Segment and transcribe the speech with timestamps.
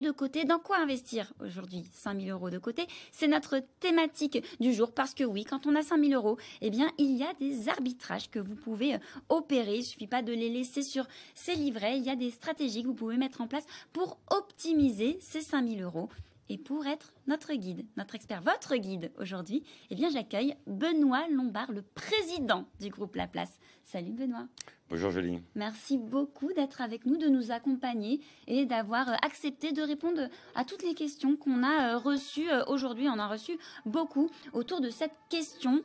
[0.00, 0.44] de côté.
[0.44, 5.24] Dans quoi investir aujourd'hui 5000 euros de côté, c'est notre thématique du jour parce que
[5.24, 8.56] oui, quand on a 5000 euros, eh bien, il y a des arbitrages que vous
[8.56, 9.76] pouvez euh, opérer.
[9.76, 11.98] Il suffit pas de les laisser sur ces livrets.
[11.98, 15.82] Il y a des stratégies que vous pouvez mettre en place pour optimiser ces 5000
[15.82, 16.08] euros.
[16.48, 21.72] Et pour être notre guide, notre expert, votre guide aujourd'hui, eh bien, j'accueille Benoît Lombard,
[21.72, 23.58] le président du groupe La Place.
[23.82, 24.46] Salut Benoît.
[24.90, 25.40] Bonjour Jolie.
[25.54, 30.64] Merci beaucoup d'être avec nous, de nous accompagner et d'avoir euh, accepté de répondre à
[30.64, 33.08] toutes les questions qu'on a euh, reçues euh, aujourd'hui.
[33.08, 35.82] On a reçu beaucoup autour de cette question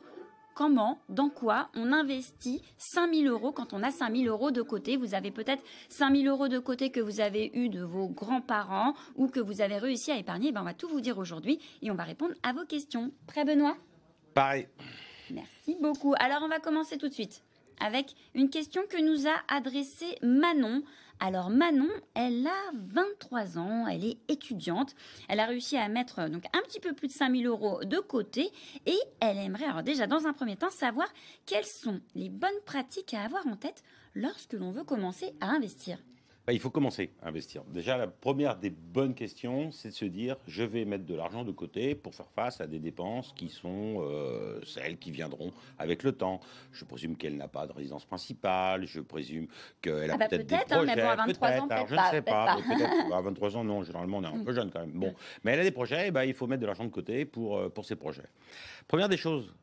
[0.60, 4.98] comment, dans quoi on investit 5000 euros quand on a 5000 euros de côté.
[4.98, 9.28] Vous avez peut-être 5000 euros de côté que vous avez eu de vos grands-parents ou
[9.28, 10.52] que vous avez réussi à épargner.
[10.52, 13.10] Ben, on va tout vous dire aujourd'hui et on va répondre à vos questions.
[13.26, 13.74] Prêt, Benoît?
[14.34, 14.68] Pareil.
[15.30, 16.12] Merci beaucoup.
[16.18, 17.42] Alors, on va commencer tout de suite
[17.80, 20.82] avec une question que nous a adressée Manon.
[21.22, 24.94] Alors Manon, elle a 23 ans, elle est étudiante,
[25.28, 28.50] elle a réussi à mettre donc un petit peu plus de 5000 euros de côté
[28.86, 31.06] et elle aimerait alors déjà dans un premier temps savoir
[31.44, 35.98] quelles sont les bonnes pratiques à avoir en tête lorsque l'on veut commencer à investir.
[36.50, 37.62] Bah, il faut commencer à investir.
[37.72, 41.44] Déjà, la première des bonnes questions, c'est de se dire je vais mettre de l'argent
[41.44, 46.02] de côté pour faire face à des dépenses qui sont euh, celles qui viendront avec
[46.02, 46.40] le temps.
[46.72, 49.46] Je présume qu'elle n'a pas de résidence principale, je présume
[49.80, 50.90] qu'elle a ah bah peut-être peut des projets.
[50.90, 52.56] Hein, mais bon, à 23 ans, je ne sais pas.
[53.14, 54.90] à 23 ans, non, généralement, on est un peu jeune quand même.
[54.90, 57.26] Bon, mais elle a des projets, et bah, il faut mettre de l'argent de côté
[57.26, 58.26] pour, euh, pour ses projets.
[58.88, 59.54] Première des choses,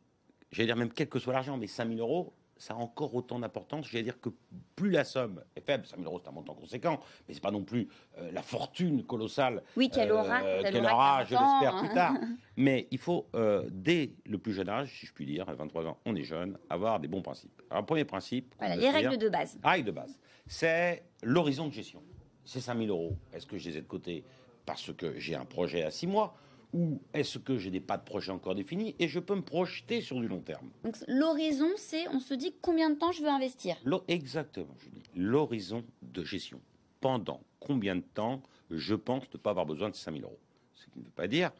[0.53, 3.87] j'allais dire même quel que soit l'argent, mais 5000 euros, ça a encore autant d'importance.
[3.89, 4.29] J'allais dire que
[4.75, 7.51] plus la somme est faible, 5 000 euros c'est un montant conséquent, mais c'est pas
[7.51, 7.87] non plus
[8.17, 12.13] euh, la fortune colossale oui, qu'elle aura, euh, qu'elle aura, je l'espère plus tard.
[12.57, 15.85] mais il faut, euh, dès le plus jeune âge, si je puis dire, à 23
[15.85, 17.61] ans, on est jeune, avoir des bons principes.
[17.69, 18.53] Alors, premier principe.
[18.59, 19.57] Voilà, les règles de base.
[19.63, 20.19] Règles de base.
[20.45, 22.01] C'est l'horizon de gestion.
[22.45, 23.17] C'est 5 000 euros.
[23.33, 24.23] Est-ce que je les ai de côté
[24.65, 26.35] parce que j'ai un projet à 6 mois
[26.73, 30.01] ou est-ce que j'ai des pas de projet encore définis et je peux me projeter
[30.01, 30.69] sur du long terme?
[30.83, 35.03] Donc l'horizon, c'est on se dit combien de temps je veux investir Exactement, je dis
[35.15, 36.61] l'horizon de gestion.
[36.99, 40.39] Pendant combien de temps je pense ne pas avoir besoin de 5000 euros?
[40.75, 41.51] Ce qui ne veut pas dire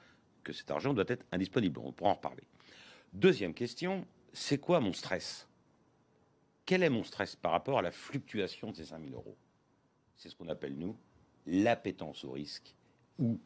[0.44, 1.79] que cet argent doit être indisponible.
[1.84, 2.44] On pourra en reparler.
[3.13, 5.47] Deuxième question, c'est quoi mon stress?
[6.66, 9.38] Quel est mon stress par rapport à la fluctuation de ces 5000 euros?
[10.16, 10.96] C'est ce qu'on appelle, nous,
[11.46, 12.75] l'appétence au risque
[13.19, 13.40] ou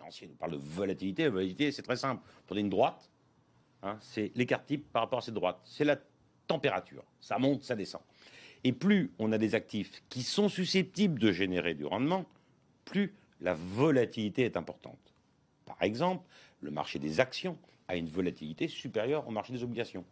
[0.00, 1.24] financier nous parle de volatilité.
[1.24, 2.22] La volatilité, c'est très simple.
[2.46, 3.10] Prenez une droite,
[3.82, 5.60] hein, c'est l'écart type par rapport à cette droite.
[5.64, 5.98] C'est la
[6.46, 7.04] température.
[7.20, 8.00] Ça monte, ça descend.
[8.64, 12.24] Et plus on a des actifs qui sont susceptibles de générer du rendement,
[12.84, 14.98] plus la volatilité est importante.
[15.64, 16.24] Par exemple,
[16.60, 17.56] le marché des actions
[17.88, 20.04] a une volatilité supérieure au marché des obligations.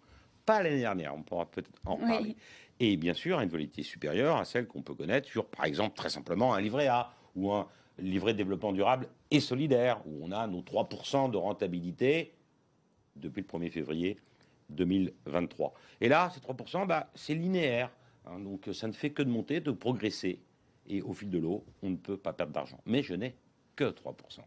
[0.46, 2.36] Pas l'année dernière, on pourra peut-être en reparler.
[2.80, 6.08] Et bien sûr, une volatilité supérieure à celle qu'on peut connaître sur, par exemple, très
[6.08, 10.46] simplement un livret A ou un livret de développement durable et solidaire, où on a
[10.46, 12.34] nos 3% de rentabilité
[13.16, 14.18] depuis le 1er février
[14.70, 15.74] 2023.
[16.00, 17.90] Et là, ces 3%, bah, c'est linéaire.
[18.26, 20.40] Hein, donc ça ne fait que de monter, de progresser.
[20.86, 22.80] Et au fil de l'eau, on ne peut pas perdre d'argent.
[22.86, 23.34] Mais je n'ai
[23.76, 24.40] que 3%.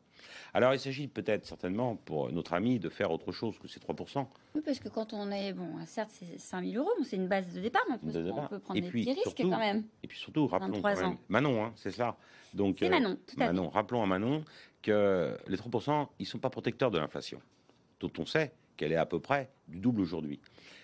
[0.54, 4.26] Alors il s'agit peut-être certainement pour notre ami de faire autre chose que ces 3%.
[4.56, 7.54] Oui, parce que quand on est, bon, certes c'est 5 000 euros, c'est une base
[7.54, 9.86] de départ, on peut, on peut prendre des petits risques quand même.
[10.04, 12.18] Et puis surtout, rappelons quand même, Manon, hein, c'est ça.
[12.54, 14.44] Donc, c'est Manon, tout à Manon, rappelons à Manon
[14.82, 17.42] que les 3%, ils ne sont pas protecteurs de l'inflation,
[18.00, 20.40] dont on sait qu'elle est à peu près du double aujourd'hui.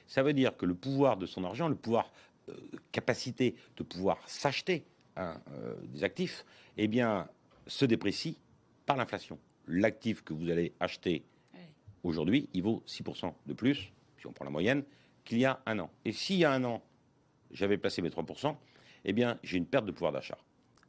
[0.05, 2.11] Ça veut dire que le pouvoir de son argent, le pouvoir,
[2.49, 2.53] euh,
[2.91, 4.85] capacité de pouvoir s'acheter
[5.15, 6.45] hein, euh, des actifs,
[6.77, 7.27] eh bien,
[7.65, 8.37] se déprécie
[8.85, 9.39] par l'inflation.
[9.67, 11.25] L'actif que vous allez acheter
[12.03, 14.83] aujourd'hui, il vaut 6% de plus, si on prend la moyenne,
[15.25, 15.91] qu'il y a un an.
[16.05, 16.81] Et s'il y a un an,
[17.51, 18.55] j'avais placé mes 3%,
[19.05, 20.37] eh bien, j'ai une perte de pouvoir d'achat.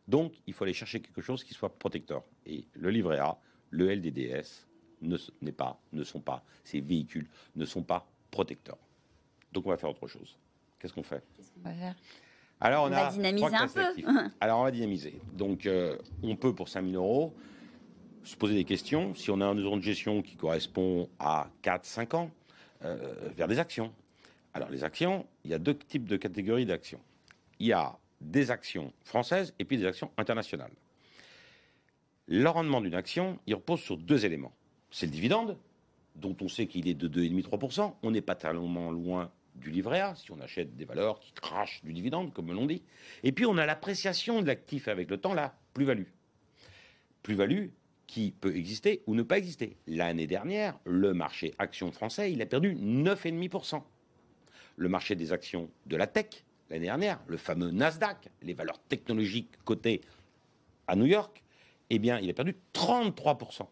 [0.06, 2.22] Donc, il faut aller chercher quelque chose qui soit protecteur.
[2.48, 3.38] Et le livret A,
[3.70, 4.66] le LDDS,
[5.02, 8.78] ne, pas, ne sont pas, ces véhicules ne sont pas protecteurs.
[9.52, 10.36] Donc, on va faire autre chose.
[10.78, 11.22] Qu'est-ce qu'on fait?
[11.36, 11.94] Qu'est-ce qu'on va faire?
[12.60, 14.02] Alors on, va dynamiser un peu.
[14.40, 15.20] Alors on va dynamiser.
[15.32, 17.32] Donc euh, on peut pour 5000 euros
[18.24, 19.14] se poser des questions.
[19.14, 22.30] Si on a un horizon de gestion qui correspond à 4-5 ans,
[22.84, 22.96] euh,
[23.36, 23.92] vers des actions.
[24.54, 27.00] Alors les actions, il y a deux types de catégories d'actions.
[27.58, 30.72] Il y a des actions françaises et puis des actions internationales.
[32.30, 34.52] Le rendement d'une action, il repose sur deux éléments.
[34.90, 35.56] C'est le dividende,
[36.14, 37.94] dont on sait qu'il est de 2,5-3%.
[38.02, 41.82] On n'est pas tellement loin du livret A, si on achète des valeurs qui crachent
[41.82, 42.82] du dividende, comme l'on dit.
[43.22, 46.04] Et puis, on a l'appréciation de l'actif avec le temps, la plus-value.
[47.22, 47.69] Plus-value
[48.06, 49.78] qui peut exister ou ne pas exister.
[49.86, 53.82] L'année dernière, le marché action français, il a perdu 9,5%.
[54.76, 59.56] Le marché des actions de la tech, l'année dernière, le fameux Nasdaq, les valeurs technologiques
[59.64, 60.02] cotées
[60.86, 61.42] à New York,
[61.90, 63.67] eh bien, il a perdu 33%.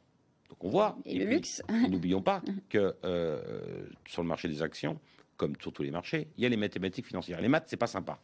[0.48, 0.96] Donc on voit.
[1.04, 1.62] Et, le luxe.
[1.90, 4.98] N'oublions pas que euh, sur le marché des actions,
[5.36, 7.40] comme sur tous les marchés, il y a les mathématiques financières.
[7.40, 8.18] Les maths, c'est pas sympa.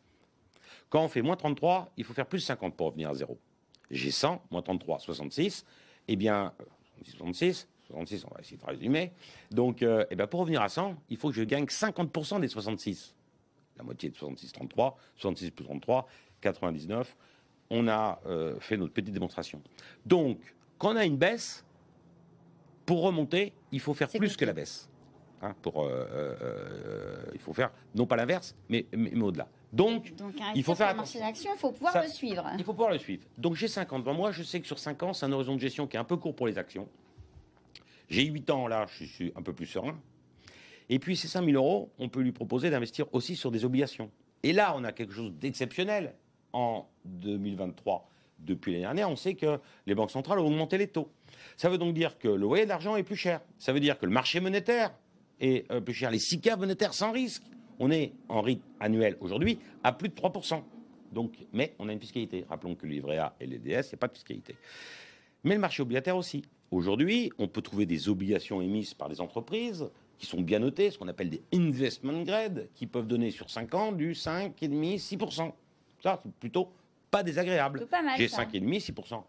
[0.89, 3.39] Quand on fait moins 33, il faut faire plus 50 pour revenir à zéro.
[3.91, 5.65] J'ai 100, moins 33, 66.
[6.09, 6.53] Eh bien,
[7.05, 9.13] 66, 66, on va essayer de résumer.
[9.51, 12.49] Donc, euh, eh bien, pour revenir à 100, il faut que je gagne 50% des
[12.49, 13.15] 66.
[13.77, 16.07] La moitié de 66, 33, 66 plus 33,
[16.41, 17.17] 99.
[17.75, 19.63] On a euh, fait notre petite démonstration.
[20.05, 20.39] Donc,
[20.79, 21.65] quand on a une baisse,
[22.85, 24.91] pour remonter, il faut faire plus que la baisse.
[25.41, 29.49] Hein, pour, euh, il faut faire non pas l'inverse, mais, mais, au-delà.
[29.73, 30.13] Donc,
[30.55, 31.21] il faut faire attention.
[31.27, 32.47] il faut pouvoir le suivre.
[32.59, 33.25] Il faut pouvoir le suivre.
[33.39, 35.61] Donc j'ai 50 devant moi, je sais que sur 5 ans, c'est un horizon de
[35.61, 36.87] gestion qui est un peu court pour les actions.
[38.09, 39.99] J'ai 8 ans là, je suis un peu plus serein.
[40.91, 44.11] Et puis ces 5 000 euros, on peut lui proposer d'investir aussi sur des obligations.
[44.43, 46.15] Et là, on a quelque chose d'exceptionnel
[46.53, 48.09] en 2023.
[48.41, 51.09] Depuis l'année dernière, on sait que les banques centrales ont augmenté les taux.
[51.57, 53.41] Ça veut donc dire que le loyer d'argent est plus cher.
[53.59, 54.93] Ça veut dire que le marché monétaire
[55.41, 56.11] est euh, plus cher.
[56.11, 57.43] Les SICA monétaires sans risque
[57.83, 60.63] on est en rythme annuel aujourd'hui à plus de 3%.
[61.13, 62.45] Donc, mais on a une fiscalité.
[62.49, 64.57] Rappelons que le livret A et l'EDS, il n'y a pas de fiscalité.
[65.45, 66.43] Mais le marché obligataire aussi.
[66.71, 70.99] Aujourd'hui, on peut trouver des obligations émises par des entreprises qui sont bien notées, ce
[70.99, 75.53] qu'on appelle des investment grade, qui peuvent donner sur 5 ans du 5,5, 6%.
[76.03, 76.73] Ça, c'est plutôt
[77.13, 77.87] pas désagréable.
[78.17, 79.23] J'ai 5,5, 6%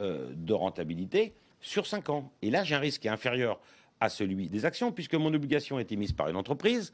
[0.00, 2.32] euh, de rentabilité sur 5 ans.
[2.40, 3.60] Et là, j'ai un risque qui est inférieur
[4.00, 6.92] à celui des actions, puisque mon obligation est émise par une entreprise.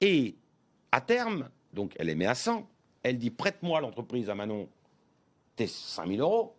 [0.00, 0.34] Et
[0.90, 2.66] à terme, donc elle émet à 100,
[3.02, 4.68] elle dit prête-moi l'entreprise à Manon
[5.56, 6.56] tes 5000 euros,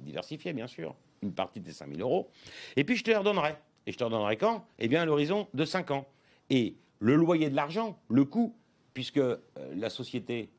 [0.00, 2.28] diversifié bien sûr, une partie de tes 5000 euros,
[2.74, 3.56] et puis je te les redonnerai.
[3.86, 4.66] Et je te redonnerai quand?
[4.80, 6.06] Eh bien à l'horizon de 5 ans.
[6.50, 8.54] Et le loyer de l'argent, le coût,
[8.94, 9.38] puisque euh,
[9.76, 10.50] la société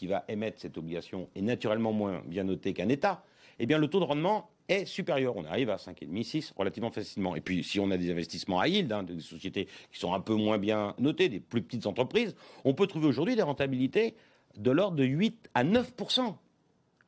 [0.00, 3.22] qui va émettre cette obligation est naturellement moins bien notée qu'un État,
[3.58, 5.36] eh bien le taux de rendement est supérieur.
[5.36, 7.36] On arrive à 5,5, 6 relativement facilement.
[7.36, 10.20] Et puis, si on a des investissements à yield, hein, des sociétés qui sont un
[10.20, 14.14] peu moins bien notées, des plus petites entreprises, on peut trouver aujourd'hui des rentabilités
[14.56, 15.92] de l'ordre de 8 à 9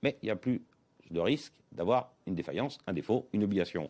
[0.02, 0.60] Mais il n'y a plus
[1.10, 3.88] de risque d'avoir une défaillance, un défaut, une obligation.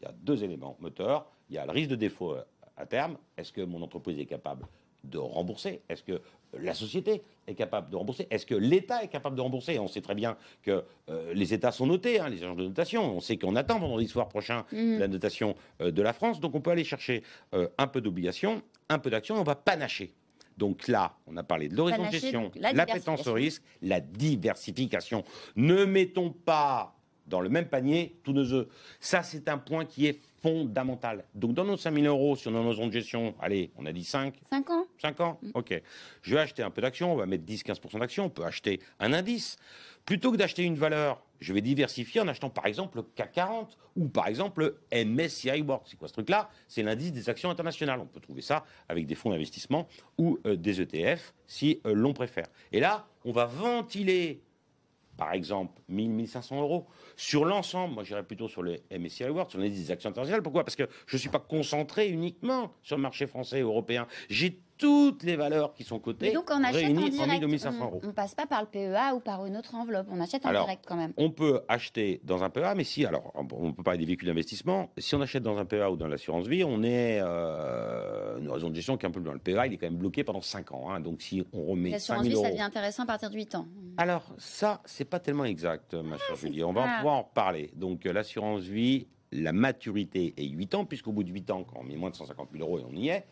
[0.00, 1.26] Il y a deux éléments moteurs.
[1.50, 2.44] Il y a le risque de défaut euh,
[2.76, 3.18] à terme.
[3.36, 4.64] Est-ce que mon entreprise est capable
[5.04, 6.20] de rembourser Est-ce que
[6.58, 8.26] la société est capable de rembourser?
[8.30, 9.78] Est-ce que l'État est capable de rembourser?
[9.78, 13.16] On sait très bien que euh, les États sont notés, hein, les agences de notation.
[13.16, 14.98] On sait qu'on attend vendredi soir prochain mmh.
[14.98, 16.40] la notation euh, de la France.
[16.40, 17.22] Donc on peut aller chercher
[17.54, 20.14] euh, un peu d'obligations, un peu d'actions, on va panacher.
[20.56, 25.24] Donc là, on a parlé de l'horizon de gestion, la pétence au risque, la diversification.
[25.56, 26.93] Ne mettons pas
[27.26, 28.66] dans le même panier tous nos œufs.
[29.00, 31.24] Ça, c'est un point qui est fondamental.
[31.34, 34.04] Donc, dans nos 5 000 euros, sur nos zones de gestion, allez, on a dit
[34.04, 34.34] 5.
[34.50, 35.50] 5 ans 5 ans mm.
[35.54, 35.82] Ok.
[36.22, 39.12] Je vais acheter un peu d'actions, on va mettre 10-15% d'actions, on peut acheter un
[39.12, 39.56] indice.
[40.04, 43.78] Plutôt que d'acheter une valeur, je vais diversifier en achetant par exemple le CAC 40
[43.96, 44.60] ou par exemple
[44.92, 45.84] le MSCI World.
[45.86, 46.50] C'est quoi ce truc-là?
[46.68, 48.00] C'est l'indice des actions internationales.
[48.00, 49.88] On peut trouver ça avec des fonds d'investissement
[50.18, 52.46] ou euh, des ETF si euh, l'on préfère.
[52.72, 54.42] Et là, on va ventiler
[55.16, 56.86] par exemple 1000, 1500 euros.
[57.16, 60.42] Sur l'ensemble, moi j'irais plutôt sur les MSCI World, sur les actions internationales.
[60.42, 60.64] Pourquoi?
[60.64, 64.06] Parce que je ne suis pas concentré uniquement sur le marché français et européen.
[64.28, 68.34] J'ai toutes les valeurs qui sont cotées donc on achète en, direct, on, ne passe
[68.34, 71.12] pas par le PEA ou par une autre enveloppe, on achète en direct quand même.
[71.16, 74.90] On peut acheter dans un PEA, mais si, alors on peut parler des véhicules d'investissement,
[74.98, 78.68] si on achète dans un PEA ou dans l'assurance vie, on est euh, une raison
[78.68, 80.40] de gestion qui est un peu dans le PEA, il est quand même bloqué pendant
[80.40, 80.90] 5 ans.
[80.90, 81.00] Hein.
[81.00, 83.68] donc si on remet L'assurance vie, ça devient intéressant à partir de 8 ans.
[83.96, 86.64] Alors ça, c'est pas tellement exact, ma chère Julie.
[86.64, 87.70] On va pouvoir en reparler.
[87.74, 91.80] Donc euh, l'assurance vie, la maturité est 8 ans, puisqu'au bout de 8 ans, quand
[91.80, 93.24] on met moins de 150 000 euros et on y est,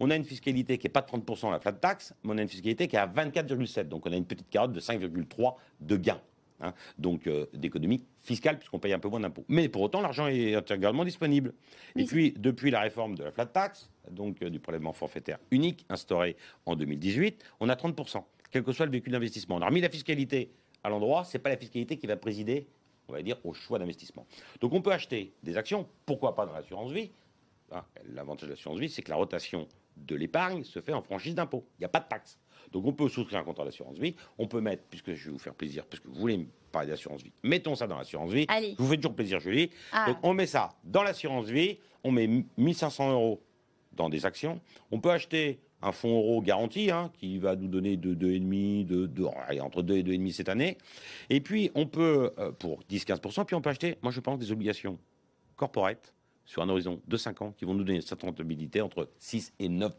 [0.00, 2.42] on a une fiscalité qui n'est pas de 30% la flat tax, mais on a
[2.42, 3.88] une fiscalité qui est à 24,7.
[3.88, 6.20] Donc on a une petite carotte de 5,3% de gains.
[6.62, 6.72] Hein.
[6.96, 9.44] donc euh, d'économie fiscale puisqu'on paye un peu moins d'impôts.
[9.48, 11.52] Mais pour autant, l'argent est intégralement disponible.
[11.96, 15.84] Et puis, depuis la réforme de la flat tax, donc euh, du prélèvement forfaitaire unique
[15.90, 19.56] instauré en 2018, on a 30%, quel que soit le véhicule d'investissement.
[19.56, 20.50] On a remis la fiscalité
[20.82, 22.66] à l'endroit, c'est pas la fiscalité qui va présider,
[23.08, 24.26] on va dire, au choix d'investissement.
[24.60, 27.10] Donc on peut acheter des actions, pourquoi pas dans l'assurance vie.
[27.72, 27.84] Hein.
[28.12, 31.64] L'avantage de l'assurance vie, c'est que la rotation de l'épargne se fait en franchise d'impôt.
[31.78, 32.38] Il n'y a pas de taxe.
[32.72, 35.38] Donc on peut souscrire un contrat d'assurance vie, on peut mettre, puisque je vais vous
[35.38, 38.44] faire plaisir, parce que vous voulez me parler d'assurance vie, mettons ça dans l'assurance vie.
[38.48, 38.74] Allez.
[38.76, 39.70] Je vous fais toujours plaisir, Julie.
[39.92, 40.06] Ah.
[40.08, 43.42] Donc on met ça dans l'assurance vie, on met 1500 euros
[43.92, 44.60] dans des actions.
[44.90, 49.06] On peut acheter un fonds euro garanti hein, qui va nous donner de 2,5, de,
[49.06, 49.24] de,
[49.60, 50.78] entre 2 et 2,5 cette année.
[51.30, 54.52] Et puis on peut, euh, pour 10-15%, puis on peut acheter, moi je pense, des
[54.52, 54.98] obligations
[55.56, 56.14] corporate
[56.44, 59.68] sur un horizon de 5 ans qui vont nous donner cette rentabilité entre 6 et
[59.68, 59.92] 9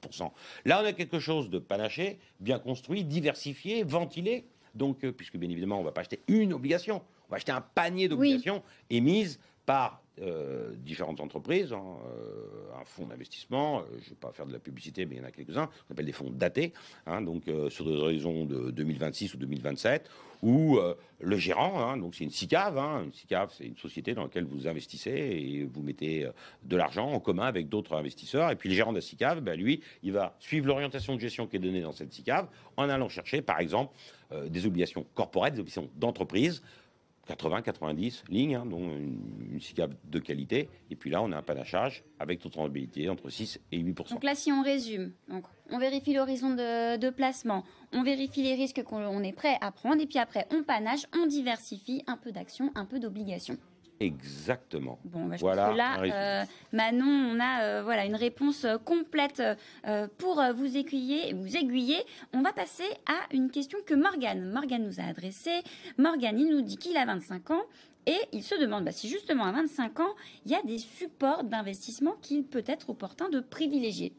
[0.65, 4.47] Là, on a quelque chose de panaché, bien construit, diversifié, ventilé.
[4.73, 7.51] Donc, euh, puisque bien évidemment, on ne va pas acheter une obligation, on va acheter
[7.51, 14.05] un panier d'obligations émises par euh, différentes entreprises, hein, euh, un fonds d'investissement, euh, je
[14.05, 16.05] ne vais pas faire de la publicité, mais il y en a quelques-uns, on appelle
[16.05, 16.73] des fonds datés,
[17.05, 20.09] hein, donc sur des horizons de 2026 ou 2027,
[20.41, 20.79] où
[21.19, 24.67] le gérant, hein, donc c'est une SICAV, une SICAV c'est une société dans laquelle vous
[24.67, 26.27] investissez et vous mettez
[26.63, 29.59] de l'argent en commun avec d'autres investisseurs, et puis le gérant de la SICAV, ben,
[29.59, 32.47] lui, il va suivre l'orientation de gestion qui est donnée dans cette SICAV
[32.77, 33.93] en allant chercher, par exemple,
[34.31, 36.61] des obligations corporelles, des obligations d'entreprise,
[37.27, 39.19] 80, 90 lignes, hein, dont une,
[39.51, 40.69] une SICAV de qualité.
[40.89, 44.23] Et puis là, on a un panachage avec toute rentabilité entre 6 et 8% Donc
[44.23, 48.83] là, si on résume, donc on vérifie l'horizon de, de placement, on vérifie les risques
[48.83, 52.31] qu'on on est prêt à prendre, et puis après, on panache, on diversifie un peu
[52.31, 53.57] d'actions, un peu d'obligations.
[53.99, 54.99] Exactement.
[55.05, 56.13] Bon, bah, je Voilà, pense que un là, résumé.
[56.19, 59.41] euh, Manon, on a euh, voilà une réponse euh, complète
[59.87, 61.97] euh, pour vous aiguiller, vous aiguiller.
[62.33, 65.61] On va passer à une question que Morgane, Morgane nous a adressée.
[65.97, 67.63] Morgane, il nous dit qu'il a 25 ans
[68.05, 71.43] et il se demande bah, si justement à 25 ans, il y a des supports
[71.43, 74.13] d'investissement qu'il peut être opportun de privilégier.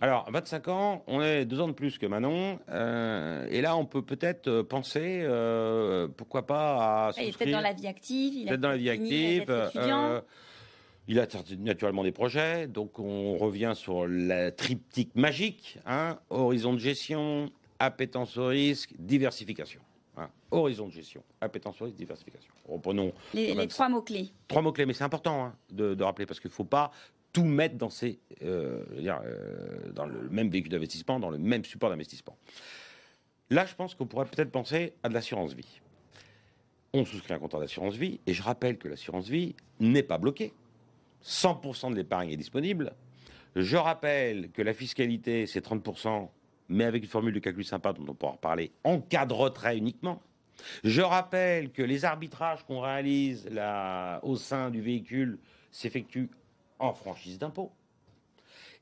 [0.00, 2.58] Alors, 25 ans, on est deux ans de plus que Manon.
[2.70, 7.50] euh, et là, on peut peut-être euh, penser, euh, pourquoi pas, à Il est peut-être
[7.52, 9.42] dans la vie active, il a peut-être dans la vie active.
[9.42, 10.04] étudiant.
[10.10, 10.20] euh,
[11.08, 11.26] il a
[11.58, 17.50] naturellement des projets, donc on revient sur la triptyque magique hein, horizon de gestion,
[17.80, 19.80] appétence au risque, diversification.
[20.16, 20.28] hein.
[20.52, 22.52] horizon de gestion, appétence au risque, diversification.
[22.68, 24.30] Reprenons les, trois mots-clés.
[24.46, 26.92] trois mots-clés, mais c'est important hein, de, de rappeler parce qu'il ne faut pas
[27.32, 31.90] tout mettre dans, ces, euh, euh, dans le même véhicule d'investissement, dans le même support
[31.90, 32.36] d'investissement.
[33.50, 35.80] Là, je pense qu'on pourrait peut-être penser à de l'assurance vie.
[36.92, 40.52] On souscrit un contrat d'assurance vie, et je rappelle que l'assurance vie n'est pas bloquée.
[41.24, 42.94] 100% de l'épargne est disponible.
[43.56, 46.28] Je rappelle que la fiscalité, c'est 30%,
[46.68, 49.76] mais avec une formule de calcul sympa dont on pourra reparler, en cas de retrait
[49.76, 50.20] uniquement.
[50.84, 55.38] Je rappelle que les arbitrages qu'on réalise là, au sein du véhicule
[55.70, 56.28] s'effectuent
[56.80, 57.70] en franchise d'impôt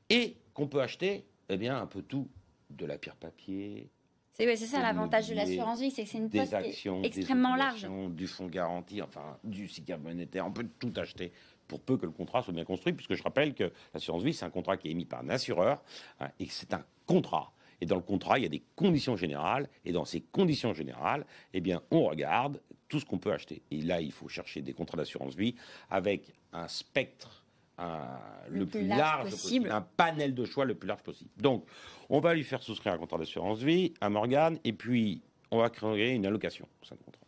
[0.09, 2.27] et qu'on peut acheter eh bien, un peu tout,
[2.69, 3.89] de la pierre papier,
[4.33, 7.59] C'est ouais, ça l'avantage de l'assurance vie, c'est que c'est une poste actions, extrêmement des
[7.59, 7.87] large.
[8.11, 11.31] du fonds garanti, enfin du SICAV monétaire, on peut tout acheter
[11.67, 14.45] pour peu que le contrat soit bien construit, puisque je rappelle que l'assurance vie, c'est
[14.45, 15.83] un contrat qui est émis par un assureur
[16.19, 17.51] hein, et que c'est un contrat.
[17.81, 21.25] Et dans le contrat, il y a des conditions générales, et dans ces conditions générales,
[21.53, 23.61] eh bien, on regarde tout ce qu'on peut acheter.
[23.71, 25.55] Et là, il faut chercher des contrats d'assurance vie
[25.89, 27.45] avec un spectre
[27.79, 28.19] un-
[28.49, 31.29] le, plus large, possible, un panel de choix le plus large possible.
[31.37, 31.65] Donc,
[32.09, 35.21] on va lui faire souscrire un contrat d'assurance vie à Morgane, et puis
[35.51, 37.21] on va créer une allocation pour ce contrat.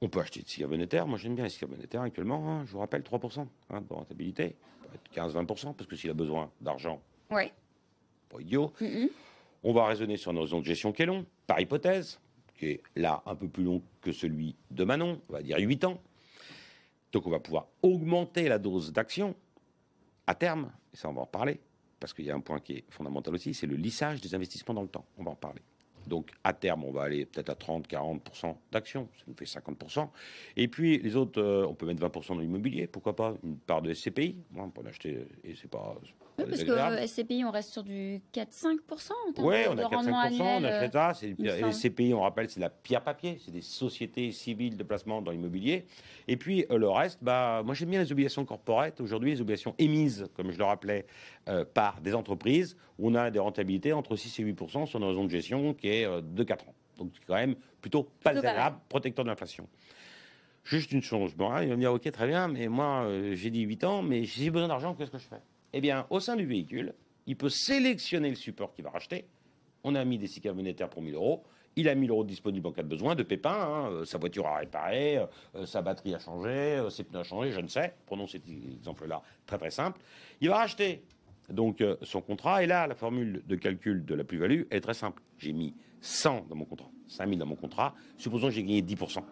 [0.00, 1.06] On peut acheter des SICAV monétaires.
[1.06, 2.50] Moi, j'aime bien les SICAV monétaires actuellement.
[2.50, 4.56] hein, je vous rappelle, 3% hein, de rentabilité.
[4.82, 5.10] Ça peut être
[5.46, 7.52] 15-20%, parce que s'il a besoin d'argent, Ouais.
[8.28, 8.72] pas idiot.
[8.80, 9.08] Mhm.
[9.62, 12.18] On va raisonner sur nos zones de gestion qui est long, par hypothèse,
[12.58, 15.84] qui est là un peu plus long que celui de Manon, on va dire 8
[15.84, 15.98] ans.
[17.12, 19.34] Donc on va pouvoir augmenter la dose d'action
[20.26, 21.60] à terme, et ça on va en reparler,
[22.00, 24.74] parce qu'il y a un point qui est fondamental aussi, c'est le lissage des investissements
[24.74, 25.06] dans le temps.
[25.18, 25.62] On va en parler.
[26.06, 30.08] Donc à terme, on va aller peut-être à 30-40% d'actions, ça nous fait 50%.
[30.56, 33.82] Et puis les autres, euh, on peut mettre 20% dans l'immobilier, pourquoi pas une part
[33.82, 35.96] de SCPI, on peut en acheter, et c'est pas,
[36.38, 40.22] Oui, parce que SCPI, on reste sur du 4-5% en termes Oui, on a rendement
[40.24, 41.12] 4-5%, on achète ça.
[41.38, 41.72] Les semble.
[41.72, 45.30] CPI, on rappelle, c'est de la pierre papier, c'est des sociétés civiles de placement dans
[45.30, 45.86] l'immobilier.
[46.28, 49.00] Et puis euh, le reste, bah, moi j'aime bien les obligations corporate.
[49.00, 51.06] Aujourd'hui, les obligations émises, comme je le rappelais,
[51.48, 55.08] euh, par des entreprises, où on a des rentabilités entre 6 et 8% sur nos
[55.08, 56.74] raisons de gestion qui est euh, de 4 ans.
[56.98, 59.68] Donc c'est quand même plutôt pas désagréable, protecteur de l'inflation.
[60.64, 63.50] Juste une chose, bon, il va me dire, ok, très bien, mais moi euh, j'ai
[63.50, 65.42] dit 8 ans, mais j'ai besoin d'argent, qu'est-ce que je fais?
[65.74, 66.94] Eh bien, au sein du véhicule,
[67.26, 69.26] il peut sélectionner le support qu'il va racheter.
[69.82, 71.44] On a mis des SICAV monétaires pour 1000 euros.
[71.76, 73.50] Il a 1000 euros disponibles en cas de besoin, de pépins.
[73.50, 77.18] hein, euh, sa voiture à réparer, euh, euh, sa batterie à changer, euh, ses pneus
[77.18, 77.92] à changer, je ne sais.
[78.06, 80.00] Prenons cet exemple-là, très très simple.
[80.40, 81.02] Il va racheter
[81.50, 82.62] donc euh, son contrat.
[82.62, 85.22] Et là, la formule de calcul de la plus-value est très simple.
[85.38, 87.94] J'ai mis 100 dans mon contrat, 5000 dans mon contrat.
[88.16, 89.22] Supposons que j'ai gagné 10%.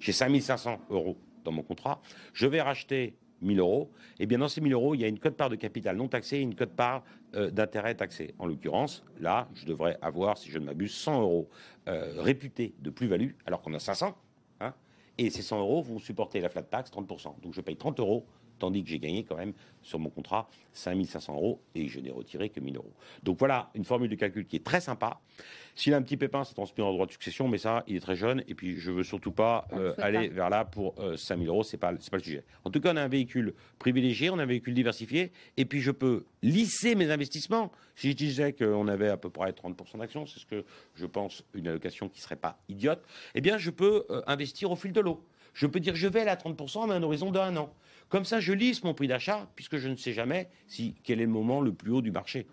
[0.00, 2.00] J'ai 5500 euros dans mon contrat.
[2.32, 5.18] Je vais racheter 1000 euros, eh bien dans ces 1000 euros, il y a une
[5.18, 8.34] cote-part de capital non taxée et une cote-part euh, d'intérêt taxé.
[8.38, 11.48] En l'occurrence, là, je devrais avoir, si je ne m'abuse, 100 euros
[11.88, 14.16] euh, réputés de plus-value, alors qu'on a 500.
[14.60, 14.74] Hein,
[15.18, 17.40] et ces 100 euros vont supporter la flat tax 30%.
[17.42, 18.26] Donc je paye 30 euros
[18.58, 22.48] tandis que j'ai gagné quand même sur mon contrat 5500 euros et je n'ai retiré
[22.50, 22.92] que 1000 euros.
[23.22, 25.20] Donc voilà une formule de calcul qui est très sympa.
[25.74, 28.00] S'il a un petit pépin, c'est transmis en droit de succession, mais ça, il est
[28.00, 31.50] très jeune et puis je veux surtout pas euh, aller vers là pour 5000 euh,
[31.50, 32.44] euros, c'est pas c'est pas le sujet.
[32.64, 35.80] En tout cas, on a un véhicule privilégié, on a un véhicule diversifié et puis
[35.80, 37.70] je peux lisser mes investissements.
[37.94, 41.44] Si je disais qu'on avait à peu près 30% d'actions, c'est ce que je pense
[41.54, 43.02] une allocation qui serait pas idiote,
[43.34, 45.24] eh bien je peux euh, investir au fil de l'eau.
[45.54, 47.72] Je peux dire je vais aller à 30% mais à un horizon d'un an.
[48.08, 51.24] Comme ça, je lisse mon prix d'achat, puisque je ne sais jamais si, quel est
[51.24, 52.46] le moment le plus haut du marché.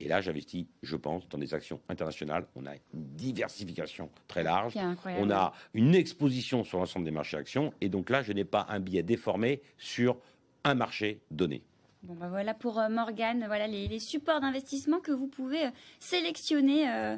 [0.00, 2.46] Et là, j'investis, je pense, dans des actions internationales.
[2.56, 4.74] On a une diversification très large.
[5.06, 7.72] On a une exposition sur l'ensemble des marchés actions.
[7.80, 10.18] Et donc là, je n'ai pas un billet déformé sur
[10.64, 11.62] un marché donné.
[12.02, 16.86] Bon, ben voilà pour euh, Morgane, voilà les, supports d'investissement que vous pouvez euh, sélectionner
[16.86, 17.16] euh,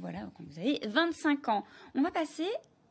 [0.00, 1.64] voilà, quand vous avez 25 ans.
[1.96, 2.46] On va passer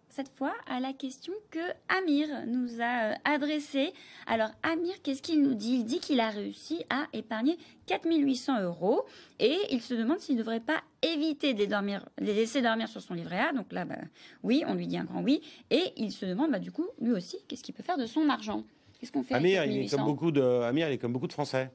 [0.09, 3.93] cette fois à la question que Amir nous a euh, adressée.
[4.27, 5.75] Alors Amir, qu'est-ce qu'il nous dit?
[5.75, 9.05] Il dit qu'il a réussi à épargner 4800 euros
[9.39, 12.87] et il se demande s'il ne devrait pas éviter de les, dormir, les laisser dormir
[12.87, 13.53] sur son livret A.
[13.53, 13.95] Donc là, bah,
[14.43, 15.41] oui, on lui dit un grand oui.
[15.69, 18.29] Et il se demande bah, du coup, lui aussi, qu'est-ce qu'il peut faire de son
[18.29, 18.63] argent?
[18.99, 21.33] Qu'est-ce qu'on fait Amir, il est comme beaucoup de, Amir, il est comme beaucoup de
[21.33, 21.71] Français.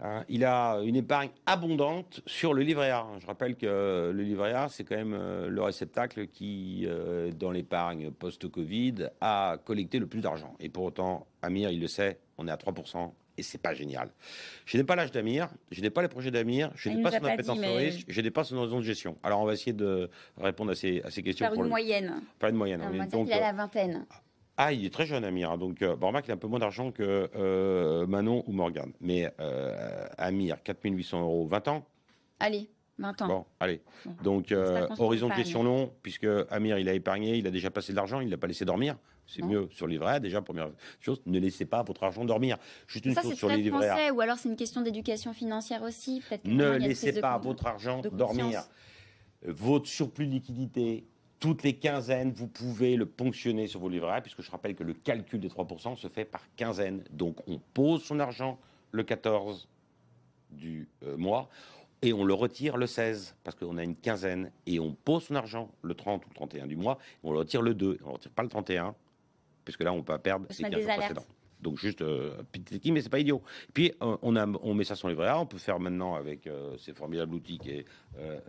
[0.00, 3.06] Hein, il a une épargne abondante sur le livret A.
[3.18, 7.50] Je rappelle que le livret A, c'est quand même euh, le réceptacle qui, euh, dans
[7.50, 10.54] l'épargne post-Covid, a collecté le plus d'argent.
[10.60, 13.10] Et pour autant, Amir, il le sait, on est à 3%.
[13.38, 14.10] Et c'est pas génial.
[14.64, 17.24] Je n'ai pas l'âge d'Amir, je n'ai pas les projets d'Amir, je n'ai pas son
[17.24, 19.18] appétence au risque, je n'ai pas son raison de gestion.
[19.22, 21.46] Alors on va essayer de répondre à ces, à ces questions.
[21.46, 22.22] Faire une moyenne.
[22.40, 22.82] Faire une moyenne.
[22.92, 24.06] il a la vingtaine.
[24.58, 25.50] Ah, il est très jeune, Amir.
[25.50, 28.52] Hein, donc, euh, bon, remarque, il a un peu moins d'argent que euh, Manon ou
[28.52, 28.92] Morgane.
[29.00, 31.86] Mais euh, Amir, 4800 euros, 20 ans
[32.40, 33.28] Allez, 20 ans.
[33.28, 33.82] Bon, allez.
[34.22, 34.54] donc,
[34.98, 38.20] horizon de question long, puisque Amir, il a épargné, il a déjà passé de l'argent,
[38.20, 38.96] il l'a pas laissé dormir.
[39.26, 40.70] C'est mieux sur livret Déjà, première
[41.00, 42.58] chose, ne laissez pas votre argent dormir.
[42.86, 46.22] Juste une chose sur les livrets français, Ou alors, c'est une question d'éducation financière aussi.
[46.44, 48.62] Ne laissez pas votre argent dormir.
[49.42, 51.04] Votre surplus de liquidité,
[51.40, 54.94] toutes les quinzaines, vous pouvez le ponctionner sur vos livrets puisque je rappelle que le
[54.94, 57.04] calcul des 3% se fait par quinzaine.
[57.10, 58.58] Donc on pose son argent
[58.92, 59.68] le 14
[60.50, 61.48] du euh, mois
[62.02, 65.34] et on le retire le 16 parce qu'on a une quinzaine et on pose son
[65.34, 68.08] argent le 30 ou le 31 du mois et on le retire le 2 on
[68.08, 68.94] ne retire pas le 31
[69.64, 71.24] puisque là on peut perdre les 15 précédents.
[71.60, 73.42] Donc juste euh, petit mais c'est pas idiot.
[73.72, 76.46] puis euh, on, a, on met ça sur les vrais On peut faire maintenant avec
[76.46, 77.84] euh, ces formidables outils qui est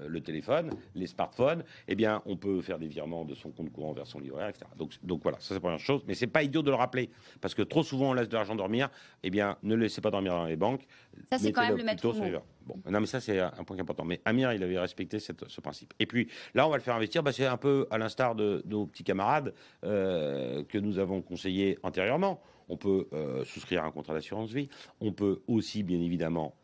[0.07, 1.61] le téléphone, les smartphones.
[1.89, 4.65] Eh bien, on peut faire des virements de son compte courant vers son livret etc.
[4.77, 6.03] Donc, donc voilà, ça c'est la première chose.
[6.07, 7.09] Mais c'est pas idiot de le rappeler
[7.41, 8.89] parce que trop souvent on laisse de l'argent dormir.
[9.23, 10.85] Eh bien, ne le laissez pas dormir dans les banques.
[11.29, 12.07] Ça c'est quand même le maître
[12.65, 14.03] Bon, non, mais ça, c'est un point important.
[14.03, 15.93] Mais Amir, il avait respecté ce principe.
[15.99, 17.23] Et puis, là, on va le faire investir.
[17.23, 22.41] Bah, c'est un peu à l'instar de, nos petits camarades que nous avons conseillés antérieurement.
[22.69, 24.69] On peut euh, souscrire un contrat d'assurance vie.
[25.01, 26.55] On peut aussi, bien évidemment,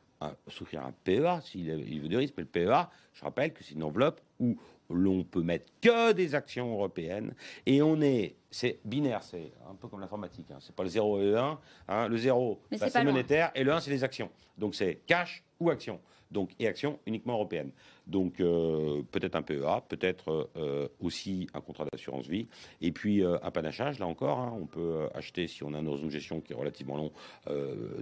[0.48, 1.70] souscrire un PEA s'il
[2.02, 2.36] veut des risques.
[2.38, 4.58] Mais le PEA, je rappelle que c'est une enveloppe où
[4.90, 7.34] l'on peut mettre que des actions européennes
[7.66, 10.58] et on est c'est binaire c'est un peu comme l'informatique hein.
[10.60, 12.08] c'est pas le 0 et le 1 hein.
[12.08, 15.70] le 0 bah, c'est monétaire et le 1 c'est les actions donc c'est cash ou
[15.70, 16.00] action
[16.34, 17.72] donc et action uniquement européenne.
[18.06, 22.48] Donc euh, peut-être un PEA, peut-être euh, aussi un contrat d'assurance vie,
[22.82, 24.54] et puis euh, un panachage, là encore, hein.
[24.60, 27.12] on peut acheter, si on a un horizon de gestion qui est relativement long,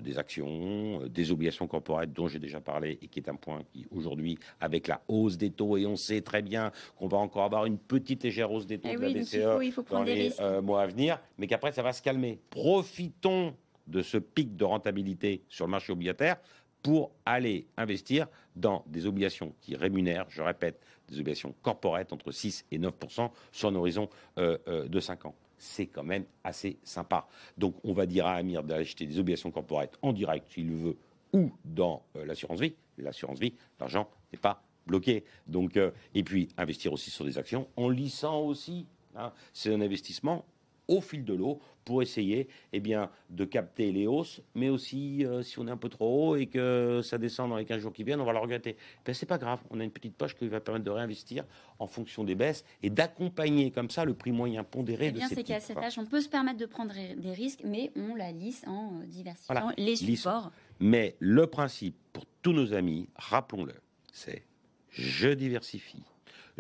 [0.02, 3.86] des actions, des obligations corporelles dont j'ai déjà parlé, et qui est un point qui
[3.92, 7.66] aujourd'hui, avec la hausse des taux, et on sait très bien qu'on va encore avoir
[7.66, 10.32] une petite légère hausse des taux eh de la BCE dans les
[10.62, 12.40] mois à venir, mais qu'après ça va se calmer.
[12.50, 13.56] Profitons
[13.88, 16.38] de ce pic de rentabilité sur le marché obligataire
[16.82, 22.66] pour aller investir dans des obligations qui rémunèrent, je répète, des obligations corporates entre 6
[22.72, 25.36] et 9% sur un horizon euh, euh, de 5 ans.
[25.58, 27.28] C'est quand même assez sympa.
[27.58, 30.98] Donc on va dire à Amir d'acheter des obligations corporates en direct s'il veut
[31.34, 32.74] ou dans euh, l'assurance vie.
[32.98, 35.24] L'assurance vie, l'argent n'est pas bloqué.
[35.48, 35.80] Donc,
[36.14, 38.86] et puis investir aussi sur des actions en lissant aussi.
[39.16, 39.32] Hein.
[39.54, 40.46] C'est un investissement
[40.88, 45.42] au fil de l'eau pour essayer eh bien, de capter les hausses, mais aussi euh,
[45.42, 47.94] si on est un peu trop haut et que ça descend dans les 15 jours
[47.94, 48.76] qui viennent, on va le regretter.
[49.06, 51.46] Ben, c'est pas grave, on a une petite poche qui va permettre de réinvestir
[51.80, 55.44] en fonction des baisses et d'accompagner comme ça le prix moyen pondéré eh bien, c'est
[55.44, 58.64] qu'à cet âge, on peut se permettre de prendre des risques, mais on la lisse
[58.68, 60.52] en euh, diversifiant les supports.
[60.80, 63.76] Mais le principe pour tous nos amis, rappelons-le,
[64.12, 64.44] c'est
[64.90, 66.04] je diversifie,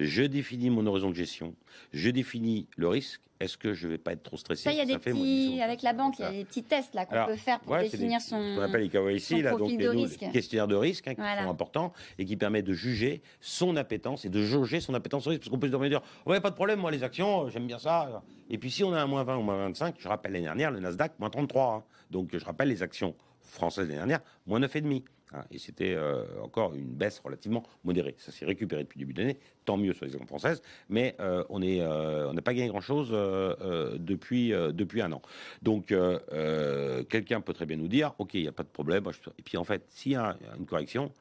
[0.05, 1.55] je définis mon horizon de gestion,
[1.93, 4.61] je définis le risque est-ce que je vais pas être trop stressé?
[4.65, 6.61] Ça, il y a des fait petits, avec la banque, il y a des petits
[6.61, 8.35] tests là qu'on peut faire pour Ouais, définir des- son.
[8.37, 10.21] qu'on appelle les KYC, son là, donc de nous- risque.
[10.21, 11.45] les questionnaires de risque hein, qui Voilà.
[11.45, 15.31] sont importants et qui permettent de juger son appétence et de jauger son appétence au
[15.31, 15.41] risque.
[15.41, 17.79] Parce qu'on peut se dire, ouais, pas de problème, moi les actions, euh, j'aime bien
[17.79, 18.21] ça.
[18.51, 20.69] Et puis si on a un moins 20 ou moins 25, je rappelle l'année dernière,
[20.69, 21.73] le Nasdaq, moins 33.
[21.77, 21.83] hein.
[22.11, 25.03] Donc je rappelle les actions françaises l'année dernière, moins 9,5.
[25.33, 25.43] Hein.
[25.51, 28.15] Et c'était euh, encore une baisse relativement modérée.
[28.17, 31.15] Ça s'est récupéré depuis le début de l'année, tant mieux sur les actions françaises, mais
[31.19, 33.11] euh, on euh, on n'a pas gagné grand-chose
[33.99, 35.21] depuis, depuis un an.
[35.61, 35.93] Donc,
[37.09, 39.03] quelqu'un peut très bien nous dire, OK, il n'y a pas de problème.
[39.37, 41.11] Et puis, en fait, s'il y a une correction,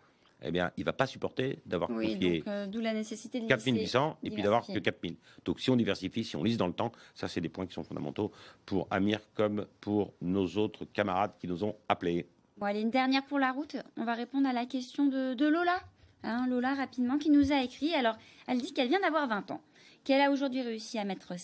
[0.42, 3.40] eh bien, il ne va pas supporter d'avoir Oui, confié donc euh, d'où la nécessité
[3.40, 5.10] de 4800 et puis d'avoir que diversifier.
[5.10, 5.16] 4000.
[5.44, 7.74] Donc, si on diversifie, si on lise dans le temps, ça, c'est des points qui
[7.74, 8.32] sont fondamentaux
[8.64, 12.26] pour Amir comme pour nos autres camarades qui nous ont appelés.
[12.60, 13.76] Bon, allez, une dernière pour la route.
[13.96, 15.80] On va répondre à la question de, Lola.
[16.24, 17.94] Hein, Lola, rapidement, qui nous a écrit.
[17.94, 19.62] Alors, elle dit qu'elle vient d'avoir 20 ans,
[20.04, 21.38] qu'elle a aujourd'hui réussi à mettre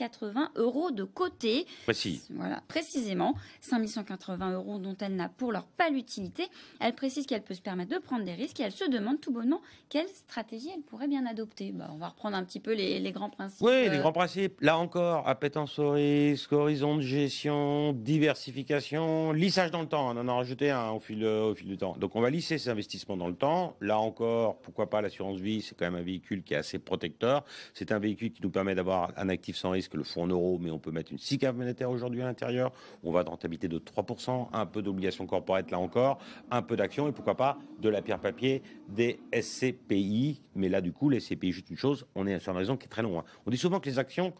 [0.00, 1.66] 5180 euros de côté.
[1.84, 2.22] Précis.
[2.30, 6.44] Voilà, précisément, 5180 euros dont elle n'a pour leur pas l'utilité.
[6.80, 9.32] Elle précise qu'elle peut se permettre de prendre des risques et elle se demande tout
[9.32, 11.72] bonnement quelle stratégie elle pourrait bien adopter.
[11.72, 13.60] Bah, on va reprendre un petit peu les, les grands principes.
[13.62, 14.60] Oui, euh, les grands principes.
[14.60, 20.08] Là encore, appétence au risque, horizon de gestion, diversification, lissage dans le temps.
[20.10, 21.96] On en a rajouté un au fil, au fil du temps.
[21.98, 23.76] Donc on va lisser ces investissements dans le temps.
[23.80, 27.44] Là encore, pourquoi pas l'assurance vie C'est quand même un véhicule qui est assez protecteur.
[27.74, 30.58] C'est un véhicule qui nous permet d'avoir un actif sans risque, le fonds en euros,
[30.60, 32.72] mais on peut mettre une SICAV monétaire aujourd'hui à l'intérieur.
[33.02, 36.18] On va de rentabilité de 3%, un peu d'obligations corporate là encore,
[36.50, 40.40] un peu d'actions et pourquoi pas de la pierre papier des SCPI.
[40.54, 42.86] Mais là, du coup, les SCPI, juste une chose, on est sur un horizon qui
[42.86, 43.18] est très long.
[43.18, 43.24] hein.
[43.46, 44.32] On dit souvent que les actions,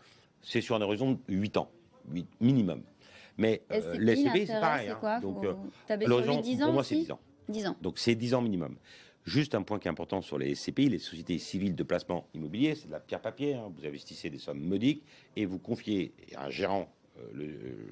[0.43, 1.71] c'est sur un horizon de 8 ans,
[2.13, 2.83] 8 minimum.
[3.39, 4.89] Mais euh, les SCPI, c'est pareil.
[4.89, 4.97] hein.
[5.01, 5.55] quoi Donc, euh,
[6.07, 7.21] l'horizon, 8, 10 ans pour moi, c'est aussi 10 ans.
[7.49, 7.77] 10 ans.
[7.81, 8.77] Donc c'est 10 ans minimum.
[9.25, 12.75] Juste un point qui est important sur les SCPI, les sociétés civiles de placement immobilier,
[12.75, 13.55] c'est de la pierre papier.
[13.55, 13.71] hein.
[13.77, 15.05] Vous investissez des sommes modiques
[15.37, 17.49] et vous confiez à un gérant euh, le.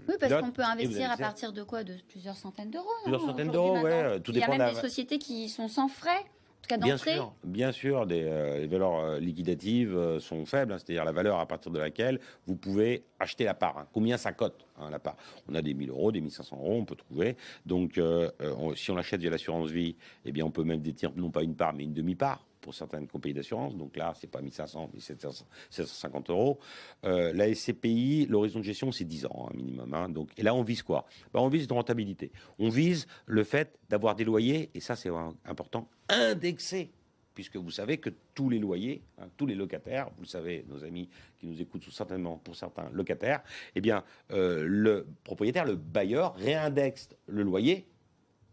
[0.09, 1.85] Oui, parce qu'on peut investir à partir de quoi?
[1.85, 2.88] De plusieurs centaines d'euros.
[3.03, 5.69] Plusieurs non, centaines d'euros, ouais, euh, tout Il y a même des sociétés qui sont
[5.69, 6.25] sans frais,
[6.62, 10.73] tout cas Bien sûr, bien sûr, des, euh, les valeurs euh, liquidatives euh, sont faibles,
[10.73, 13.79] hein, c'est-à-dire la valeur à partir de laquelle vous pouvez acheter la part.
[13.79, 13.87] hein.
[13.92, 15.16] Combien ça cote hein, la part?
[15.49, 17.37] On a des 1000 euros, des 1500 euros, on peut trouver.
[17.66, 21.12] Donc, euh, on- si on l'achète via l'assurance vie, eh bien, on peut même détenir
[21.16, 23.77] non pas une part, mais une demi-part pour certaines compagnies d'assurance.
[23.77, 26.59] Donc là, c'est pas 1500, mais 700 750 euros.
[27.05, 29.92] Euh, la SCPI, l'horizon de gestion, c'est 10 ans hein, minimum.
[29.94, 30.09] hein.
[30.09, 31.07] Donc, et là, on vise quoi?
[31.33, 32.33] Ben, On vise une rentabilité.
[32.59, 35.11] On vise le fait d'avoir des loyers, et ça, c'est
[35.44, 36.90] important, indexés
[37.38, 40.83] puisque vous savez que tous les loyers, hein, tous les locataires, vous le savez, nos
[40.83, 43.44] amis qui nous écoutent sont certainement pour certains locataires,
[43.77, 47.87] eh bien, euh, le propriétaire, le bailleur, réindexe le loyer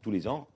[0.04, 0.48] tous les ans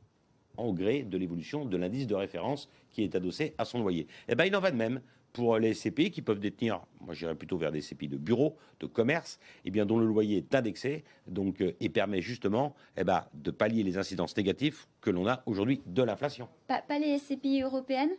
[0.58, 4.08] en gré de l'évolution de l'indice de référence qui est adossé à son loyer.
[4.28, 5.02] Eh bien, il en va de même
[5.34, 8.88] pour les CPI qui peuvent détenir, moi j'irais plutôt vers des CPI de bureau, de
[8.88, 13.25] commerce, eh bien, dont le loyer est indexé donc, euh, et permet justement eh ben,
[13.34, 16.47] de pallier les incidences négatives que l'on a aujourd'hui de l'inflation.
[16.67, 18.12] Pas, pas les SCPI européennes?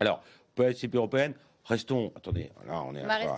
[0.00, 0.22] Alors,
[0.54, 2.12] pour la SCPI européenne, restons.
[2.16, 3.36] Attendez, là, on est On à, quoi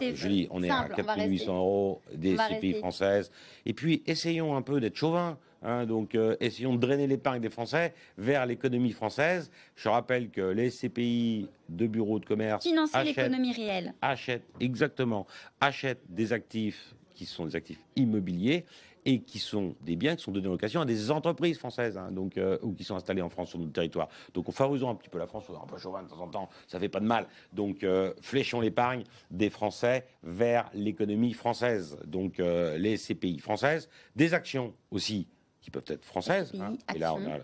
[0.62, 2.74] est à 4800 euros des rester.
[2.74, 3.30] françaises.
[3.66, 5.38] Et puis, essayons un peu d'être chauvin.
[5.62, 9.50] hein, donc, euh, essayons de drainer l'épargne des Français vers l'économie française.
[9.76, 13.94] Je rappelle que les SCPI de bureaux de commerce Financer l'économie réelle.
[14.02, 15.26] achètent, exactement,
[15.60, 18.64] achètent des actifs qui sont des actifs immobiliers
[19.04, 22.10] et qui sont des biens qui sont donnés en location à des entreprises françaises, hein,
[22.12, 24.08] donc, euh, ou qui sont installées en France sur notre territoire.
[24.34, 26.28] Donc, on favorisons un petit peu la France, on un peu chauvin de temps en
[26.28, 27.26] temps, ça fait pas de mal.
[27.52, 31.98] Donc, euh, fléchons l'épargne des Français vers l'économie française.
[32.06, 35.26] Donc, euh, les CPI françaises, des actions aussi
[35.60, 36.52] qui peuvent être françaises.
[36.60, 37.38] Hein, et là, on a,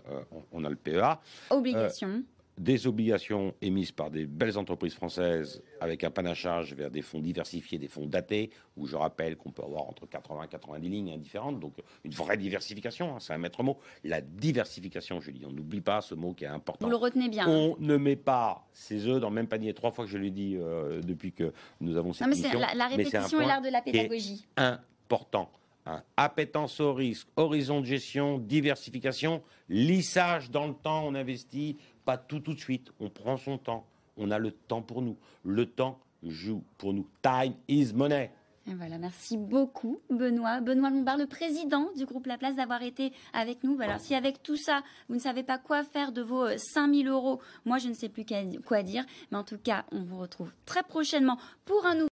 [0.51, 1.19] on a le PEA
[1.49, 2.23] Obligations.
[2.59, 7.77] Des obligations émises par des belles entreprises françaises avec un panachage vers des fonds diversifiés,
[7.77, 11.59] des fonds datés, où je rappelle qu'on peut avoir entre 80 et 90 lignes indifférentes,
[11.61, 13.77] donc une vraie diversification, hein, c'est un maître mot.
[14.03, 16.85] La diversification, Julie, on n'oublie pas ce mot qui est important.
[16.85, 17.47] Vous le retenez bien.
[17.47, 19.73] On ne met pas ses œufs dans le même panier.
[19.73, 22.49] Trois fois que je l'ai dit euh, depuis que nous avons cette non, mais c'est
[22.49, 22.59] émission.
[22.59, 24.45] la, la mais répétition est point l'art de la est pédagogie.
[24.57, 25.49] important.
[25.89, 26.03] Hein.
[26.17, 32.39] Appétence au risque, horizon de gestion, diversification, lissage dans le temps, on investit, pas tout
[32.39, 33.85] tout de suite, on prend son temps,
[34.17, 35.17] on a le temps pour nous.
[35.43, 37.07] Le temps joue pour nous.
[37.21, 38.31] Time is money.
[38.75, 40.61] Voilà, merci beaucoup Benoît.
[40.61, 43.79] Benoît Lombard, le président du groupe La Place, d'avoir été avec nous.
[43.81, 47.41] Alors si avec tout ça, vous ne savez pas quoi faire de vos 5000 euros,
[47.65, 48.25] moi je ne sais plus
[48.65, 49.05] quoi dire.
[49.31, 52.07] Mais en tout cas, on vous retrouve très prochainement pour un nouveau...